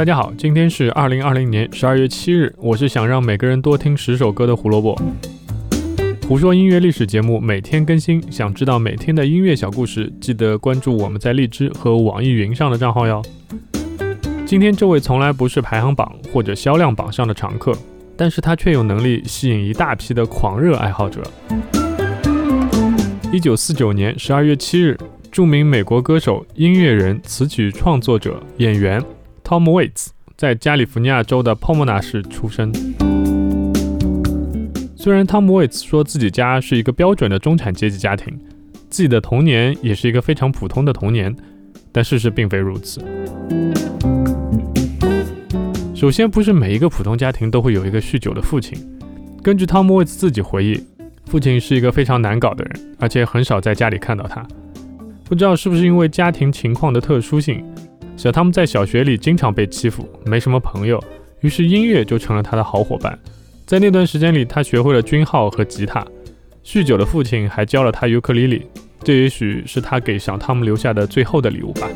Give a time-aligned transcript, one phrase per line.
[0.00, 4.98] 大家好，今天是二零二零年十二月七日，我是想让每个人多听十首歌的胡萝卜。
[6.26, 13.22] 胡说音乐历史节目每天更新，想知道每天的音乐小故事，记得关注我们在荔枝和网易云上的账号哟。
[14.46, 17.74] 今天这位从来不是排行榜或者销量榜上的常客，
[18.16, 21.20] 但是他却有能力吸引一大批的狂热爱好者。
[23.30, 24.96] 一九四九年十二月七日，
[25.30, 28.98] 著名美国歌手、音乐人、词曲创作者、演员
[29.50, 32.72] Tom Waits 在加利福尼亚州的 Pomona 市出生。
[34.94, 38.38] 虽然汤姆·韦茨说自己家是一个标准的中产阶级家庭，
[38.88, 41.34] 自己的童年也是一个非常普通的童年，
[41.90, 43.00] 但事实并非如此。
[45.96, 48.78] 首先，不是每一个普通家庭都会有一个酗酒的父亲。
[49.42, 50.80] 根据汤姆·韦茨自己回忆，
[51.26, 54.46] 父亲是一个非常难搞的人，而且很少在家里看到他。
[55.24, 57.64] 不知道是不是因为家庭情况的特殊性，
[58.20, 61.02] 小汤姆在小学里经常被欺负，没什么朋友，
[61.40, 63.18] 于是音乐就成了他的好伙伴。
[63.64, 66.06] 在那段时间里，他学会了军号和吉他。
[66.62, 68.66] 酗酒的父亲还教了他尤克里里，
[69.02, 71.88] 这也许是他给小汤姆留下的最后的礼物吧。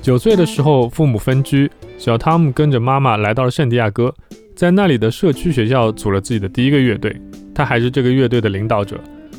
[0.00, 4.14] 九岁的时候，父母分居，小汤姆跟着妈妈来到了圣地亚哥，
[4.54, 7.14] 在那里的社区学校组了自己的第一个乐队，
[7.54, 8.98] 他还是这个乐队的领导者。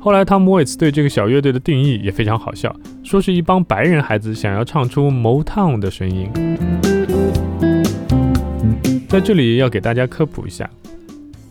[0.00, 6.30] 后来，汤姆·韦茨对这个小乐队的定义也非常好笑，说是一帮白人孩子想要唱出 Motown 的声音。
[9.08, 10.70] 在这里要给大家科普一下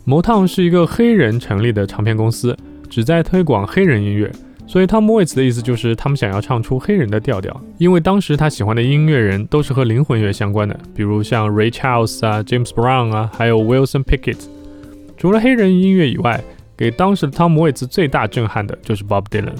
[0.05, 2.55] ，Motown 是一个黑人成立的唱片公司，
[2.89, 4.31] 旨在推广黑人音乐。
[4.65, 7.61] 所以 Tom Waits 的意思就是他们想要唱出黑人的调调。
[7.77, 14.39] 因为当时他喜欢的音乐人都是和灵魂乐相关的，比如像 Ray Charles 啊、James Brown 啊，还有 Wilson Pickett。
[15.17, 16.43] 除了黑人音乐以外，
[16.77, 19.55] 给当时的 Tom Waits 最大震撼的就是 Bob Dylan，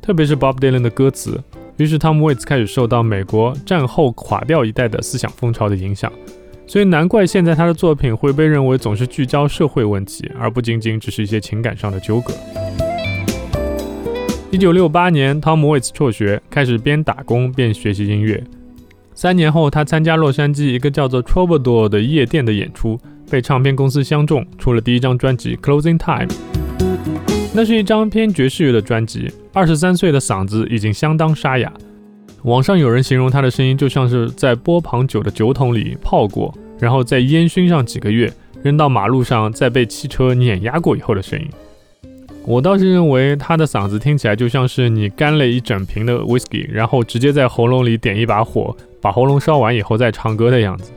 [0.00, 1.38] 特别是 Bob Dylan 的歌词。
[1.76, 6.10] 于是 Tom Waits 开始受到美国战后垮掉一代的思想风潮的影响。
[6.66, 12.32] 所以难怪现在他的作品会被认为总是聚焦社会问题，而不仅仅只是一些情感上的纠葛。
[14.50, 18.42] 一九六八年，汤姆·韦茨辍学，开始边打工边学习音乐。
[19.14, 22.98] 三年后，他参加洛杉矶一个叫做 Troubadour 的夜店的演出，
[23.30, 26.28] 被唱片公司相中，出了第一张专辑《Closing Time》。
[27.54, 29.30] 那是一张偏爵士乐的专辑。
[29.52, 31.70] 二十三岁的嗓子已经相当沙哑。
[32.44, 41.46] 网上有人形容他的声音就像是在波旁酒的酒桶里泡过，然后在烟熏上几个月，扔到马路上，再被汽车碾压过以后的声音。
[42.44, 50.90] 我倒是认为他的嗓子听起来就像是你干了一整瓶的 whisky，然后直接在喉咙里点一把火，把喉咙烧完以后再唱歌的样子。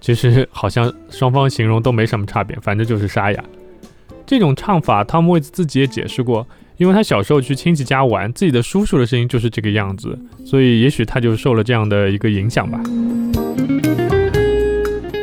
[0.00, 3.44] 其实好像双方形容都没什么差别，反正就是沙哑。
[4.28, 6.46] 这种唱法，汤姆·威兹自己也解释过。
[6.76, 12.78] 因为他小时候去亲戚家玩，自己的叔叔的声音就是这个样子，所以也许他就受了这样的一个影响吧。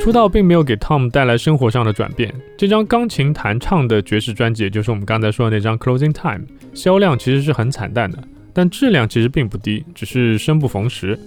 [0.02, 2.34] 出道并没有给 Tom 带来生活上的转变。
[2.58, 8.18] 这张钢琴弹唱的爵士专辑，也就是我们刚才说的那张 Closing Time，销量其实是很惨淡的，
[8.54, 11.18] 但质量其实并不低，只是生不逢时。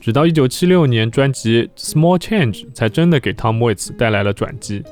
[0.00, 4.82] 直到1976年，专辑 Small Change 才真的给 Tom Waits 带来了转机，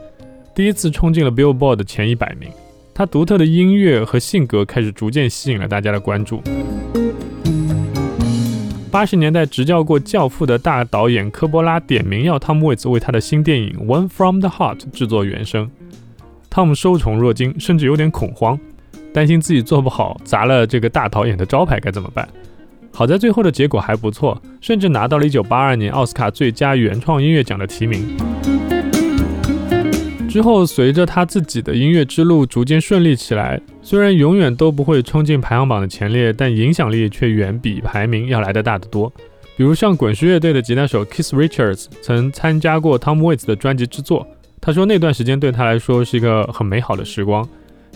[0.55, 2.51] 第一次冲进了 Billboard 的前一百名。
[2.93, 6.43] 他独特的音乐和性格开始逐渐吸引了大家的关注。
[8.91, 15.71] 八十年代执教过《教父》的大导演科波拉点名要汤姆·韦茨为他的新电影《One from the Heart》制作原声。
[16.51, 18.59] 汤姆受宠若惊，甚至有点恐慌，
[19.15, 22.29] 担心自己做不好，砸了这个大导演的招牌该怎么办？
[22.93, 28.05] 好在最后的结果还不错，甚至拿到了一九八二年奥斯卡最佳原创音乐奖的提名。
[30.31, 39.13] 之后，随着他自己的音乐之路逐渐顺利起来，虽然永远都不会冲进排行榜的前列，但影响力却远比排名要来的大得多。
[39.57, 44.25] 比如像滚石乐队的吉他手 Keith Richards 曾参加过 Tom Waits 的专辑制作，
[44.61, 47.47] 他说那段时间对他来说是一个很美好的时光。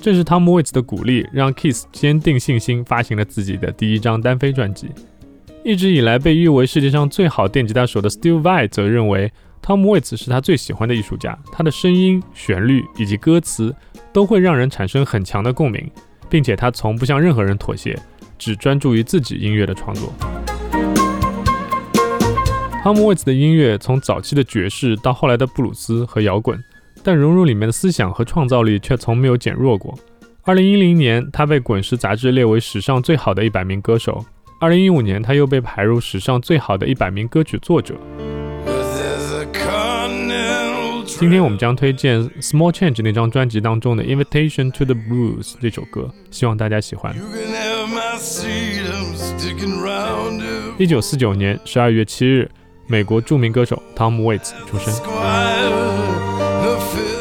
[0.00, 4.88] 正是 Tom Waits 的鼓励，让 Keith 坚定信心，发行了自己的第一张单飞专辑。
[5.62, 9.30] 一直以来被誉为世界上最好电吉他手的 Steve Vai 则认为。
[9.66, 13.75] 汤姆·韦茨是他最喜欢的艺术家，他的声音、旋律以及歌词
[14.12, 15.90] 都会让人产生很强的共鸣，
[16.28, 17.99] 并且他从不向任何人妥协，
[18.37, 20.12] 只专注于自己音乐的创作。
[22.82, 26.62] 汤姆·韦茨的音乐从早期的爵士到后来的布鲁斯和摇滚，
[27.02, 29.99] 但融入里面的思想和创造力却从没有减弱过。
[30.43, 34.22] 二零一零年，他被滚石杂志列为史上最好的一百名歌手；
[34.61, 37.94] 二零一五年，他又被排入史上最好的一百名歌曲作者。
[41.19, 47.14] 今天我们将推荐《Small Change》那张专辑当中的《Invitation to the Blues》这首歌，希望大家喜欢。
[50.76, 52.50] 一九四九年十二月七日，
[52.87, 54.93] 美国著名歌手 Tom Waits 出生。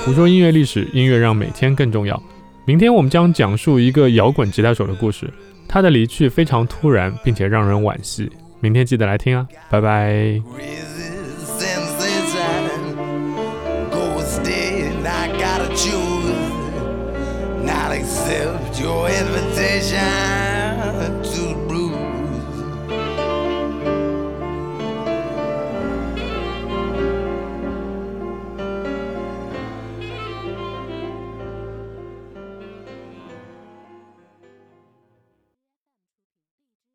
[0.06, 2.22] 胡说音乐历史，音乐让每天更重要。
[2.66, 5.32] 明天我们将讲述一个摇滚吉他手的故事，
[5.68, 8.30] 他的离去非常突然，并且让人惋惜。
[8.60, 10.42] 明天记得来听啊，拜拜。
[18.80, 20.13] your invitation.